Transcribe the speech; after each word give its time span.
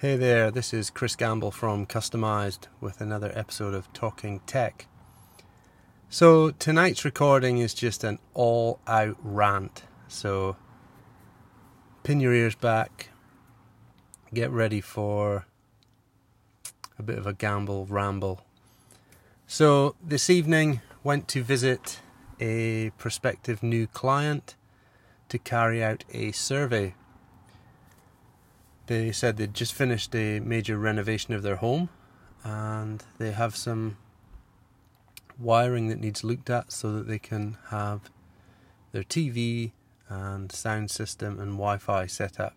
Hey 0.00 0.16
there, 0.18 0.50
this 0.50 0.74
is 0.74 0.90
Chris 0.90 1.16
Gamble 1.16 1.50
from 1.50 1.86
Customized 1.86 2.66
with 2.82 3.00
another 3.00 3.32
episode 3.34 3.72
of 3.72 3.90
Talking 3.94 4.40
Tech. 4.40 4.88
So, 6.10 6.50
tonight's 6.50 7.02
recording 7.02 7.56
is 7.56 7.72
just 7.72 8.04
an 8.04 8.18
all 8.34 8.78
out 8.86 9.16
rant. 9.22 9.84
So, 10.06 10.56
pin 12.02 12.20
your 12.20 12.34
ears 12.34 12.54
back, 12.54 13.08
get 14.34 14.50
ready 14.50 14.82
for 14.82 15.46
a 16.98 17.02
bit 17.02 17.16
of 17.16 17.26
a 17.26 17.32
gamble 17.32 17.86
ramble. 17.86 18.44
So, 19.46 19.96
this 20.04 20.28
evening, 20.28 20.82
went 21.04 21.26
to 21.28 21.42
visit 21.42 22.00
a 22.38 22.90
prospective 22.98 23.62
new 23.62 23.86
client 23.86 24.56
to 25.30 25.38
carry 25.38 25.82
out 25.82 26.04
a 26.12 26.32
survey 26.32 26.94
they 28.86 29.12
said 29.12 29.36
they'd 29.36 29.54
just 29.54 29.74
finished 29.74 30.14
a 30.14 30.40
major 30.40 30.78
renovation 30.78 31.34
of 31.34 31.42
their 31.42 31.56
home 31.56 31.88
and 32.44 33.02
they 33.18 33.32
have 33.32 33.56
some 33.56 33.96
wiring 35.38 35.88
that 35.88 36.00
needs 36.00 36.24
looked 36.24 36.48
at 36.48 36.72
so 36.72 36.92
that 36.92 37.06
they 37.06 37.18
can 37.18 37.58
have 37.68 38.10
their 38.92 39.02
TV 39.02 39.72
and 40.08 40.52
sound 40.52 40.90
system 40.90 41.40
and 41.40 41.52
Wi 41.52 41.78
Fi 41.78 42.06
set 42.06 42.38
up. 42.38 42.54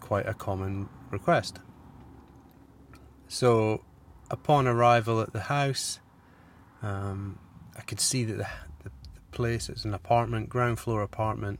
Quite 0.00 0.26
a 0.26 0.34
common 0.34 0.88
request. 1.10 1.58
So, 3.28 3.84
upon 4.30 4.66
arrival 4.66 5.20
at 5.20 5.32
the 5.32 5.40
house, 5.40 5.98
um, 6.82 7.38
I 7.76 7.82
could 7.82 8.00
see 8.00 8.24
that 8.24 8.36
the, 8.36 8.46
the, 8.84 8.90
place, 9.32 9.68
it's 9.68 9.84
an 9.84 9.94
apartment, 9.94 10.48
ground 10.48 10.78
floor 10.78 11.02
apartment, 11.02 11.58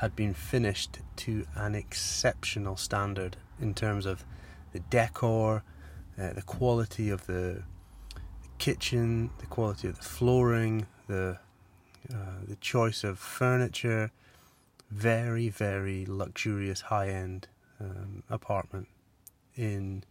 had 0.00 0.14
been 0.16 0.34
finished 0.34 0.98
to 1.16 1.46
an 1.54 1.74
exceptional 1.74 2.76
standard 2.76 3.36
in 3.60 3.74
terms 3.74 4.06
of 4.06 4.24
the 4.72 4.80
decor, 4.90 5.62
uh, 6.18 6.32
the 6.32 6.42
quality 6.42 7.10
of 7.10 7.26
the, 7.26 7.62
kitchen, 8.60 9.30
the 9.38 9.46
quality 9.46 9.88
of 9.88 9.96
the 9.96 10.04
flooring, 10.04 10.86
the 11.08 11.38
uh, 12.12 12.16
the 12.46 12.56
choice 12.56 13.02
of 13.02 13.18
furniture. 13.18 14.12
Very, 14.90 15.48
very 15.48 16.04
luxurious, 16.06 16.82
high-end 16.82 17.48
um, 17.80 18.22
apartment 18.28 18.88
in 19.56 20.04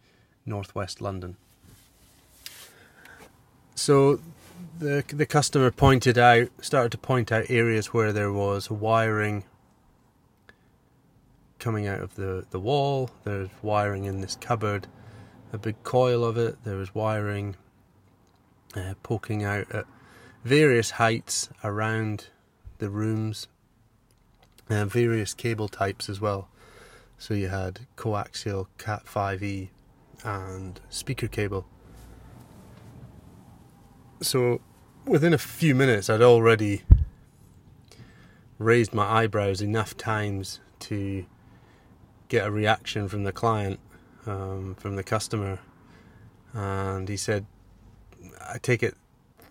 northwest 0.44 1.00
London. 1.00 1.36
So 3.74 4.20
the 4.78 5.04
the 5.08 5.26
customer 5.26 5.70
pointed 5.70 6.18
out, 6.18 6.48
started 6.60 6.92
to 6.92 6.98
point 6.98 7.32
out 7.32 7.44
areas 7.48 7.94
where 7.94 8.12
there 8.12 8.32
was 8.32 8.70
wiring 8.70 9.44
coming 11.60 11.86
out 11.86 12.00
of 12.00 12.16
the, 12.16 12.44
the 12.50 12.58
wall. 12.58 13.10
There's 13.24 13.50
wiring 13.62 14.04
in 14.04 14.20
this 14.20 14.36
cupboard, 14.40 14.88
a 15.52 15.58
big 15.58 15.80
coil 15.84 16.24
of 16.24 16.36
it. 16.36 16.64
There 16.64 16.80
is 16.80 16.94
wiring 16.94 17.56
uh, 18.74 18.94
poking 19.02 19.44
out 19.44 19.70
at 19.70 19.84
various 20.44 20.92
heights 20.92 21.50
around 21.62 22.28
the 22.78 22.90
rooms, 22.90 23.46
uh, 24.68 24.86
various 24.86 25.34
cable 25.34 25.68
types 25.68 26.08
as 26.08 26.20
well. 26.20 26.48
So 27.18 27.34
you 27.34 27.48
had 27.48 27.80
coaxial 27.96 28.66
Cat 28.78 29.04
5e 29.04 29.68
and 30.24 30.80
speaker 30.88 31.28
cable. 31.28 31.66
So 34.22 34.60
within 35.06 35.34
a 35.34 35.38
few 35.38 35.74
minutes, 35.74 36.08
I'd 36.08 36.22
already 36.22 36.82
raised 38.58 38.94
my 38.94 39.04
eyebrows 39.04 39.60
enough 39.60 39.96
times 39.96 40.60
to 40.80 41.26
get 42.30 42.46
a 42.46 42.50
reaction 42.50 43.08
from 43.08 43.24
the 43.24 43.32
client, 43.32 43.78
um, 44.24 44.74
from 44.78 44.96
the 44.96 45.02
customer, 45.02 45.58
and 46.54 47.08
he 47.08 47.18
said, 47.18 47.44
"I 48.40 48.56
take 48.58 48.82
it 48.82 48.96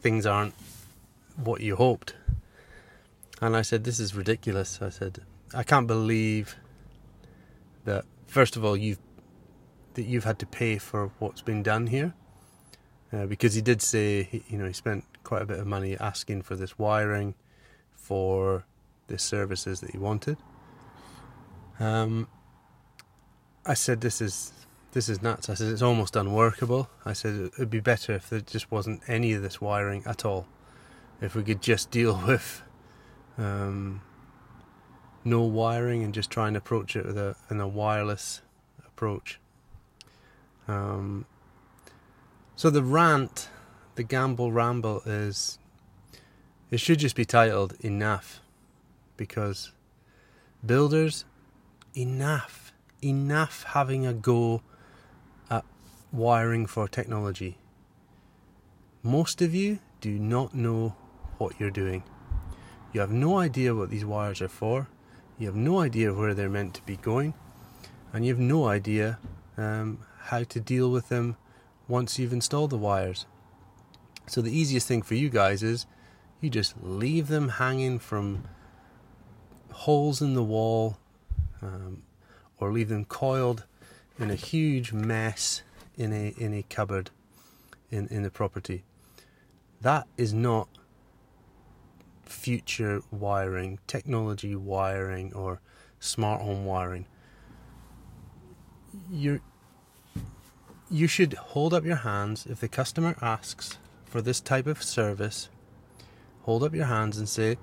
things 0.01 0.25
aren't 0.25 0.55
what 1.35 1.61
you 1.61 1.75
hoped." 1.75 2.15
And 3.41 3.55
I 3.55 3.61
said, 3.61 3.83
"This 3.83 3.99
is 3.99 4.15
ridiculous." 4.15 4.81
I 4.81 4.89
said, 4.89 5.21
"I 5.53 5.63
can't 5.63 5.85
believe 5.85 6.55
that. 7.85 8.05
First 8.25 8.55
of 8.55 8.65
all, 8.65 8.75
you've 8.75 8.99
that 9.93 10.03
you've 10.03 10.23
had 10.23 10.39
to 10.39 10.45
pay 10.45 10.77
for 10.79 11.11
what's 11.19 11.43
been 11.43 11.61
done 11.61 11.87
here." 11.87 12.13
Uh, 13.11 13.25
because 13.25 13.55
he 13.55 13.61
did 13.61 13.81
say, 13.81 14.43
you 14.47 14.57
know, 14.57 14.67
he 14.67 14.73
spent 14.73 15.03
quite 15.23 15.41
a 15.41 15.45
bit 15.45 15.59
of 15.59 15.65
money 15.65 15.97
asking 15.97 16.43
for 16.43 16.55
this 16.55 16.77
wiring 16.77 17.33
for 17.95 18.65
the 19.07 19.17
services 19.17 19.79
that 19.81 19.89
he 19.89 19.97
wanted. 19.97 20.37
Um, 21.79 22.27
I 23.69 23.75
said, 23.75 24.01
"This 24.01 24.19
is 24.19 24.51
this 24.93 25.07
is 25.09 25.21
nuts." 25.21 25.47
I 25.47 25.53
said, 25.53 25.71
"It's 25.71 25.83
almost 25.83 26.15
unworkable." 26.15 26.89
I 27.05 27.13
said, 27.13 27.51
"It'd 27.53 27.69
be 27.69 27.79
better 27.79 28.13
if 28.13 28.27
there 28.27 28.41
just 28.41 28.71
wasn't 28.71 29.03
any 29.07 29.33
of 29.33 29.43
this 29.43 29.61
wiring 29.61 30.01
at 30.07 30.25
all. 30.25 30.47
If 31.21 31.35
we 31.35 31.43
could 31.43 31.61
just 31.61 31.91
deal 31.91 32.19
with 32.27 32.63
um, 33.37 34.01
no 35.23 35.43
wiring 35.43 36.03
and 36.03 36.15
just 36.15 36.31
try 36.31 36.47
and 36.47 36.57
approach 36.57 36.95
it 36.95 37.05
with 37.05 37.15
a 37.15 37.35
in 37.51 37.59
a 37.61 37.67
wireless 37.67 38.41
approach." 38.87 39.39
Um, 40.67 41.27
so 42.55 42.71
the 42.71 42.83
rant, 42.83 43.49
the 43.93 44.03
gamble 44.03 44.51
ramble 44.51 45.03
is 45.05 45.59
it 46.71 46.79
should 46.79 46.97
just 46.97 47.15
be 47.15 47.25
titled 47.25 47.75
enough 47.81 48.41
because 49.15 49.73
builders 50.65 51.25
enough 51.95 52.68
enough 53.01 53.63
having 53.63 54.05
a 54.05 54.13
go 54.13 54.61
at 55.49 55.65
wiring 56.11 56.65
for 56.65 56.87
technology. 56.87 57.57
Most 59.03 59.41
of 59.41 59.55
you 59.55 59.79
do 60.01 60.19
not 60.19 60.53
know 60.53 60.95
what 61.37 61.59
you're 61.59 61.71
doing. 61.71 62.03
You 62.91 63.01
have 63.01 63.11
no 63.11 63.37
idea 63.37 63.75
what 63.75 63.89
these 63.89 64.05
wires 64.05 64.41
are 64.41 64.49
for. 64.49 64.87
You 65.37 65.47
have 65.47 65.55
no 65.55 65.79
idea 65.79 66.13
where 66.13 66.33
they're 66.33 66.49
meant 66.49 66.73
to 66.75 66.81
be 66.83 66.97
going. 66.97 67.33
And 68.11 68.25
you 68.25 68.33
have 68.33 68.41
no 68.41 68.67
idea 68.67 69.19
um, 69.57 69.99
how 70.23 70.43
to 70.43 70.59
deal 70.59 70.91
with 70.91 71.09
them 71.09 71.37
once 71.87 72.17
you've 72.17 72.33
installed 72.33 72.71
the 72.71 72.77
wires. 72.77 73.25
So, 74.27 74.41
the 74.41 74.55
easiest 74.55 74.87
thing 74.87 75.01
for 75.01 75.15
you 75.15 75.29
guys 75.29 75.63
is 75.63 75.85
you 76.41 76.49
just 76.49 76.75
leave 76.81 77.27
them 77.27 77.49
hanging 77.49 77.99
from 77.99 78.43
holes 79.71 80.21
in 80.21 80.33
the 80.33 80.43
wall 80.43 80.97
um, 81.61 82.03
or 82.59 82.71
leave 82.71 82.89
them 82.89 83.05
coiled 83.05 83.65
in 84.17 84.29
a 84.29 84.35
huge 84.35 84.91
mess 84.91 85.63
in 85.97 86.13
a 86.13 86.33
in 86.37 86.53
a 86.53 86.63
cupboard 86.63 87.09
in, 87.89 88.07
in 88.07 88.23
the 88.23 88.29
property. 88.29 88.83
That 89.81 90.07
is 90.17 90.33
not 90.33 90.67
future 92.23 93.01
wiring, 93.11 93.79
technology 93.87 94.55
wiring 94.55 95.33
or 95.33 95.61
smart 95.99 96.41
home 96.41 96.65
wiring. 96.65 97.05
You 99.09 99.41
you 100.89 101.07
should 101.07 101.33
hold 101.33 101.73
up 101.73 101.85
your 101.85 101.97
hands 101.97 102.45
if 102.45 102.59
the 102.59 102.67
customer 102.67 103.15
asks 103.21 103.77
for 104.05 104.21
this 104.21 104.41
type 104.41 104.67
of 104.67 104.81
service. 104.81 105.49
Hold 106.43 106.63
up 106.63 106.73
your 106.73 106.85
hands 106.85 107.17
and 107.17 107.29
say, 107.29 107.57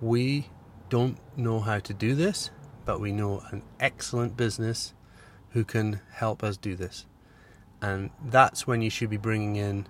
"We 0.00 0.48
don't 0.88 1.18
know 1.36 1.60
how 1.60 1.78
to 1.80 1.94
do 1.94 2.14
this 2.14 2.50
but 2.88 3.00
we 3.00 3.12
know 3.12 3.42
an 3.50 3.60
excellent 3.78 4.34
business 4.34 4.94
who 5.50 5.62
can 5.62 6.00
help 6.10 6.42
us 6.42 6.56
do 6.56 6.74
this. 6.74 7.04
And 7.82 8.08
that's 8.24 8.66
when 8.66 8.80
you 8.80 8.88
should 8.88 9.10
be 9.10 9.18
bringing 9.18 9.56
in 9.56 9.86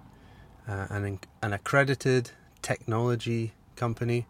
uh, 0.66 0.88
an, 0.90 1.20
an 1.40 1.52
accredited 1.52 2.32
technology 2.60 3.52
company, 3.76 4.26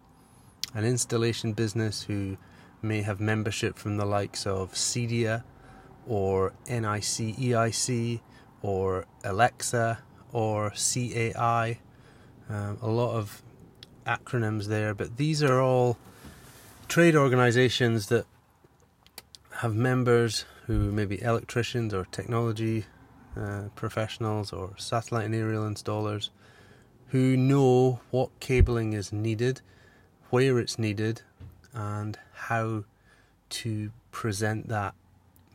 an 0.75 0.84
installation 0.84 1.55
business 1.55 2.03
who 2.03 2.37
may 2.83 3.01
have 3.01 3.20
membership 3.20 3.79
from 3.79 3.97
the 3.97 4.05
likes 4.05 4.47
of 4.47 4.75
CEDIA 4.75 5.44
or 6.06 6.53
NICEIC 6.67 8.20
or 8.61 9.06
ELECSA 9.25 9.97
or 10.31 10.73
CAI. 10.73 11.79
Um, 12.50 12.76
a 12.82 12.88
lot 12.91 13.15
of 13.15 13.43
acronyms 14.06 14.67
there, 14.67 14.93
but 14.93 15.17
these 15.17 15.43
are 15.43 15.59
all 15.59 15.97
trade 16.87 17.17
organizations 17.17 18.09
that 18.09 18.26
have 19.58 19.75
members 19.75 20.44
who 20.66 20.93
may 20.93 21.05
be 21.05 21.20
electricians 21.20 21.93
or 21.93 22.05
technology 22.12 22.87
uh, 23.37 23.64
professionals 23.75 24.52
or 24.52 24.72
satellite 24.76 25.25
and 25.25 25.34
aerial 25.34 25.64
installers 25.64 26.31
who 27.08 27.37
know 27.37 27.99
what 28.12 28.31
cabling 28.38 28.93
is 28.93 29.12
needed, 29.12 29.60
where 30.31 30.60
it's 30.60 30.78
needed, 30.78 31.22
and 31.72 32.19
how 32.34 32.84
to 33.49 33.90
present 34.12 34.69
that 34.69 34.94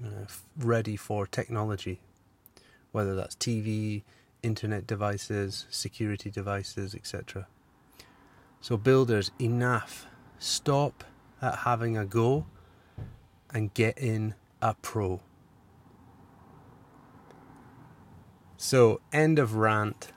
uh, 0.03 0.25
ready 0.57 0.97
for 0.97 1.25
technology, 1.25 2.01
whether 2.91 3.15
that's 3.15 3.35
TV, 3.35 4.03
internet 4.41 4.85
devices, 4.85 5.65
security 5.69 6.29
devices, 6.29 6.93
etc. 6.93 7.47
So, 8.59 8.75
builders, 8.75 9.31
enough. 9.39 10.07
Stop 10.39 11.05
at 11.41 11.59
having 11.59 11.95
a 11.95 12.05
go 12.05 12.47
and 13.53 13.73
get 13.73 13.97
in 13.97 14.35
a 14.61 14.73
pro. 14.81 15.21
So, 18.57 19.01
end 19.11 19.39
of 19.39 19.55
rant. 19.55 20.11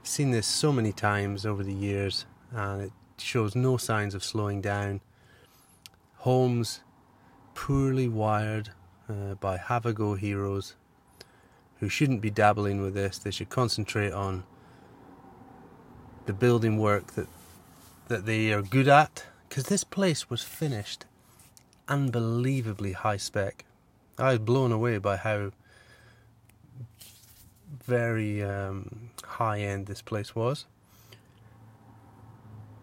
I've 0.00 0.08
seen 0.08 0.30
this 0.30 0.46
so 0.46 0.72
many 0.72 0.92
times 0.92 1.44
over 1.44 1.62
the 1.62 1.74
years, 1.74 2.24
and 2.52 2.82
it 2.82 2.92
shows 3.18 3.54
no 3.54 3.76
signs 3.76 4.14
of 4.14 4.24
slowing 4.24 4.60
down. 4.60 5.00
Homes 6.18 6.80
poorly 7.54 8.08
wired 8.08 8.70
uh, 9.08 9.34
by 9.34 9.56
have 9.56 9.86
a 9.86 9.92
go 9.92 10.14
heroes 10.14 10.76
who 11.80 11.88
shouldn't 11.88 12.20
be 12.20 12.30
dabbling 12.30 12.80
with 12.80 12.94
this. 12.94 13.18
They 13.18 13.30
should 13.30 13.50
concentrate 13.50 14.12
on 14.12 14.44
the 16.26 16.32
building 16.32 16.78
work 16.78 17.12
that 17.14 17.28
that 18.08 18.26
they 18.26 18.52
are 18.52 18.62
good 18.62 18.88
at 18.88 19.24
because 19.48 19.64
this 19.64 19.84
place 19.84 20.28
was 20.28 20.42
finished 20.42 21.06
unbelievably 21.88 22.92
high 22.92 23.16
spec. 23.16 23.64
I 24.18 24.30
was 24.30 24.38
blown 24.38 24.72
away 24.72 24.98
by 24.98 25.16
how 25.16 25.52
very 27.84 28.42
um, 28.42 29.10
high 29.24 29.60
end 29.60 29.86
this 29.86 30.02
place 30.02 30.34
was, 30.34 30.66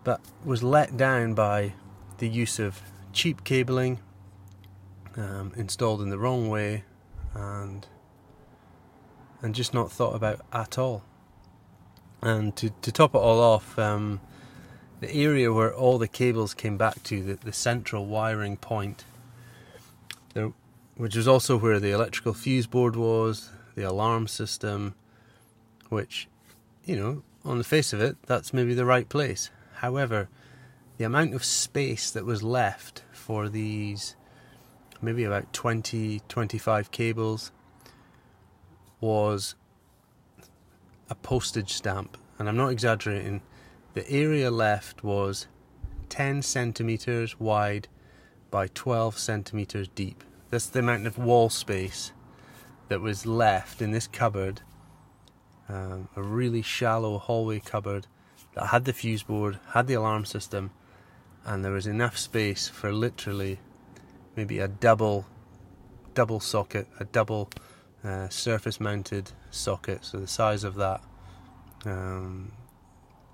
but 0.04 0.22
was 0.44 0.64
let 0.64 0.98
down 0.98 1.34
by 1.34 1.74
the 2.18 2.28
use 2.28 2.60
of 2.60 2.82
cheap 3.14 3.44
cabling 3.44 4.00
um, 5.18 5.52
installed 5.56 6.02
in 6.02 6.10
the 6.10 6.18
wrong 6.18 6.50
way 6.50 6.84
and 7.34 7.88
and 9.42 9.56
just 9.56 9.74
not 9.74 9.92
thought 9.92 10.16
about 10.16 10.42
at 10.54 10.78
all. 10.78 11.04
And 12.22 12.56
to, 12.58 12.70
to 12.70 12.92
top 12.92 13.16
it 13.16 13.18
all 13.18 13.40
off, 13.40 13.80
um, 13.80 14.22
the 15.02 15.14
area 15.14 15.52
where 15.52 15.74
all 15.74 15.98
the 15.98 16.08
cables 16.08 16.54
came 16.54 16.78
back 16.78 17.02
to, 17.04 17.22
the, 17.24 17.34
the 17.34 17.52
central 17.52 18.06
wiring 18.06 18.56
point, 18.56 19.04
there, 20.36 20.54
which 20.96 21.16
was 21.16 21.28
also 21.28 21.58
where 21.58 21.80
the 21.80 21.92
electrical 21.92 22.34
fuse 22.34 22.68
board 22.68 22.96
was, 22.96 23.50
the 23.76 23.82
alarm 23.82 24.28
system, 24.28 24.94
which, 25.90 26.30
you 26.86 26.96
know, 26.96 27.24
on 27.44 27.58
the 27.58 27.64
face 27.64 27.92
of 27.94 28.00
it, 28.00 28.16
that's 28.28 28.54
maybe 28.54 28.76
the 28.76 28.86
right 28.86 29.10
place. 29.10 29.50
However, 29.78 30.30
the 30.98 31.04
amount 31.04 31.34
of 31.34 31.44
space 31.44 32.12
that 32.12 32.24
was 32.24 32.44
left 32.44 33.04
for 33.12 33.50
these 33.50 34.16
maybe 35.02 35.24
about 35.24 35.52
20 35.52 36.22
25 36.28 36.92
cables 36.92 37.52
was 39.00 39.56
a 41.10 41.16
postage 41.16 41.74
stamp 41.74 42.18
and 42.38 42.48
I'm 42.48 42.56
not 42.56 42.68
exaggerating 42.68 43.42
the 43.94 44.10
area 44.10 44.50
left 44.50 45.04
was 45.04 45.48
10 46.10 46.42
centimeters 46.42 47.40
wide 47.40 47.88
by 48.50 48.68
12 48.68 49.18
centimeters 49.18 49.88
deep 49.90 50.24
that's 50.50 50.68
the 50.68 50.80
amount 50.80 51.08
of 51.08 51.18
wall 51.18 51.50
space 51.50 52.12
that 52.90 53.02
was 53.02 53.26
left 53.26 53.82
in 53.82 53.92
this 53.92 54.08
cupboard 54.08 54.62
um, 55.70 56.10
a 56.16 56.22
really 56.22 56.62
shallow 56.62 57.18
hallway 57.18 57.60
cupboard 57.60 58.08
that 58.56 58.68
had 58.68 58.86
the 58.86 58.94
fuse 58.94 59.24
board 59.24 59.60
had 59.74 59.88
the 59.88 59.94
alarm 59.94 60.26
system 60.26 60.72
and 61.46 61.64
there 61.64 61.72
was 61.72 61.88
enough 61.88 62.18
space 62.18 62.68
for 62.68 62.92
literally 62.92 63.60
maybe 64.36 64.60
a 64.60 64.68
double 64.68 65.26
double 66.14 66.40
socket, 66.40 66.88
a 67.00 67.06
double 67.06 67.50
uh, 68.04 68.30
surface 68.30 68.80
mounted 68.80 69.32
socket, 69.50 70.04
so 70.04 70.20
the 70.20 70.28
size 70.28 70.64
of 70.64 70.76
that. 70.76 71.02
Um, 71.86 72.52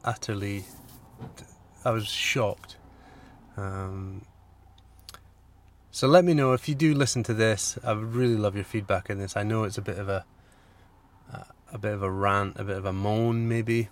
utterly, 0.07 0.65
I 1.85 1.91
was 1.91 2.07
shocked. 2.07 2.77
Um, 3.55 4.25
so 5.91 6.07
let 6.07 6.25
me 6.25 6.33
know 6.33 6.53
if 6.53 6.67
you 6.67 6.75
do 6.75 6.95
listen 6.95 7.23
to 7.23 7.33
this. 7.33 7.77
I 7.83 7.93
would 7.93 8.13
really 8.13 8.37
love 8.37 8.55
your 8.55 8.63
feedback 8.63 9.09
on 9.09 9.19
this. 9.19 9.37
I 9.37 9.43
know 9.43 9.63
it's 9.63 9.77
a 9.77 9.81
bit 9.81 9.99
of 9.99 10.09
a 10.09 10.25
a 11.71 11.77
bit 11.77 11.93
of 11.93 12.03
a 12.03 12.09
rant, 12.09 12.59
a 12.59 12.63
bit 12.63 12.77
of 12.77 12.85
a 12.85 12.93
moan, 12.93 13.47
maybe. 13.47 13.89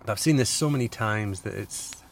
But 0.00 0.10
I've 0.10 0.18
seen 0.18 0.36
this 0.36 0.48
so 0.48 0.70
many 0.70 0.88
times 0.88 1.42
that 1.42 1.54
it's 1.54 2.02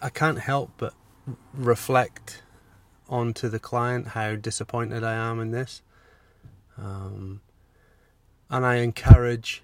I 0.00 0.10
can't 0.10 0.38
help 0.38 0.70
but 0.76 0.94
reflect 1.52 2.42
onto 3.08 3.48
the 3.48 3.58
client 3.58 4.08
how 4.08 4.36
disappointed 4.36 5.02
I 5.02 5.14
am 5.14 5.40
in 5.40 5.50
this. 5.50 5.82
Um, 6.76 7.40
and 8.48 8.64
I 8.64 8.76
encourage. 8.76 9.62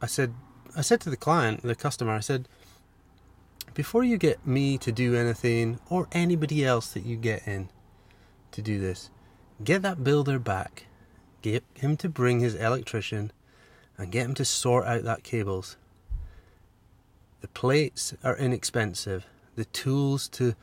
I 0.00 0.06
said, 0.06 0.34
I 0.76 0.82
said 0.82 1.00
to 1.02 1.10
the 1.10 1.16
client, 1.16 1.62
the 1.62 1.74
customer, 1.74 2.12
I 2.12 2.20
said, 2.20 2.48
before 3.74 4.04
you 4.04 4.16
get 4.18 4.46
me 4.46 4.78
to 4.78 4.92
do 4.92 5.14
anything 5.14 5.78
or 5.90 6.08
anybody 6.12 6.64
else 6.64 6.92
that 6.92 7.04
you 7.04 7.16
get 7.16 7.46
in 7.46 7.68
to 8.52 8.62
do 8.62 8.78
this, 8.78 9.10
get 9.62 9.82
that 9.82 10.04
builder 10.04 10.38
back, 10.38 10.86
get 11.42 11.64
him 11.74 11.96
to 11.98 12.08
bring 12.08 12.40
his 12.40 12.54
electrician, 12.54 13.32
and 13.98 14.12
get 14.12 14.26
him 14.26 14.34
to 14.34 14.44
sort 14.44 14.86
out 14.86 15.04
that 15.04 15.22
cables. 15.22 15.76
The 17.40 17.48
plates 17.48 18.14
are 18.24 18.36
inexpensive. 18.36 19.26
The 19.56 19.66
tools 19.66 20.28
to 20.30 20.54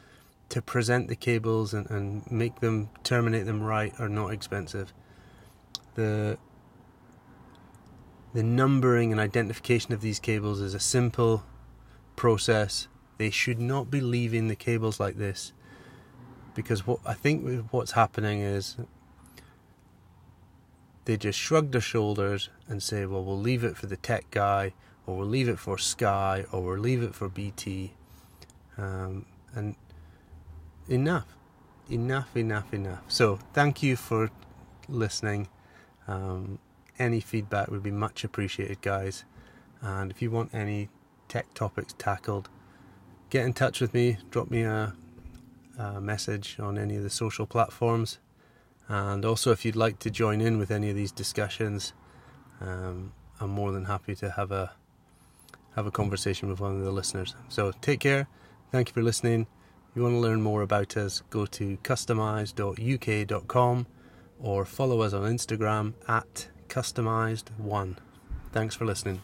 to 0.49 0.61
present 0.61 1.07
the 1.07 1.15
cables 1.15 1.73
and, 1.73 1.89
and 1.89 2.29
make 2.31 2.59
them 2.59 2.87
terminate 3.03 3.45
them 3.45 3.63
right 3.63 3.91
are 3.99 4.09
not 4.09 4.27
expensive. 4.27 4.93
The 5.95 6.37
the 8.33 8.43
numbering 8.43 9.11
and 9.11 9.21
identification 9.21 9.93
of 9.93 10.01
these 10.01 10.19
cables 10.19 10.59
is 10.59 10.73
a 10.73 10.79
simple 10.79 11.43
process. 12.15 12.87
They 13.17 13.29
should 13.29 13.59
not 13.59 13.91
be 13.91 14.01
leaving 14.01 14.47
the 14.47 14.55
cables 14.55 14.99
like 14.99 15.17
this 15.17 15.53
because 16.55 16.85
what 16.85 16.99
I 17.05 17.13
think 17.13 17.67
what's 17.71 17.91
happening 17.91 18.41
is 18.41 18.77
they 21.05 21.17
just 21.17 21.37
shrug 21.37 21.71
their 21.71 21.81
shoulders 21.81 22.49
and 22.67 22.81
say, 22.81 23.05
well, 23.05 23.23
we'll 23.23 23.39
leave 23.39 23.63
it 23.63 23.75
for 23.75 23.87
the 23.87 23.97
tech 23.97 24.29
guy, 24.31 24.73
or 25.05 25.17
we'll 25.17 25.27
leave 25.27 25.49
it 25.49 25.59
for 25.59 25.77
Sky, 25.77 26.45
or 26.51 26.61
we'll 26.61 26.79
leave 26.79 27.03
it 27.03 27.13
for 27.13 27.27
BT. 27.27 27.93
Um, 28.77 29.25
and 29.53 29.75
enough, 30.87 31.35
enough, 31.89 32.35
enough, 32.37 32.73
enough. 32.73 33.03
So, 33.09 33.39
thank 33.53 33.83
you 33.83 33.95
for 33.95 34.31
listening. 34.87 35.49
Um, 36.07 36.59
any 36.99 37.19
feedback 37.19 37.69
would 37.69 37.83
be 37.83 37.91
much 37.91 38.23
appreciated, 38.23 38.81
guys. 38.81 39.25
And 39.81 40.11
if 40.11 40.21
you 40.21 40.31
want 40.31 40.53
any 40.53 40.89
tech 41.27 41.53
topics 41.53 41.93
tackled, 41.97 42.49
get 43.29 43.45
in 43.45 43.53
touch 43.53 43.81
with 43.81 43.93
me. 43.93 44.17
Drop 44.31 44.49
me 44.49 44.63
a, 44.63 44.93
a 45.77 45.99
message 45.99 46.57
on 46.59 46.77
any 46.77 46.95
of 46.95 47.03
the 47.03 47.09
social 47.09 47.45
platforms. 47.45 48.19
And 48.87 49.25
also, 49.25 49.51
if 49.51 49.65
you'd 49.65 49.75
like 49.75 49.99
to 49.99 50.09
join 50.09 50.41
in 50.41 50.57
with 50.57 50.71
any 50.71 50.89
of 50.89 50.95
these 50.95 51.11
discussions, 51.11 51.93
um, 52.61 53.13
I'm 53.39 53.49
more 53.49 53.71
than 53.71 53.85
happy 53.85 54.15
to 54.15 54.31
have 54.31 54.51
a 54.51 54.73
have 55.75 55.85
a 55.87 55.91
conversation 55.91 56.49
with 56.49 56.59
one 56.59 56.75
of 56.75 56.83
the 56.83 56.91
listeners. 56.91 57.35
So 57.49 57.71
take 57.81 57.99
care. 57.99 58.27
Thank 58.71 58.89
you 58.89 58.93
for 58.93 59.01
listening. 59.01 59.47
If 59.89 59.95
you 59.95 60.03
want 60.03 60.13
to 60.15 60.19
learn 60.19 60.41
more 60.41 60.61
about 60.61 60.95
us, 60.97 61.23
go 61.29 61.45
to 61.47 61.77
customized.uk.com 61.77 63.87
or 64.39 64.65
follow 64.65 65.01
us 65.01 65.13
on 65.13 65.23
Instagram 65.23 65.93
at 66.07 66.47
customized1. 66.73 67.97
Thanks 68.51 68.73
for 68.73 68.85
listening. 68.85 69.21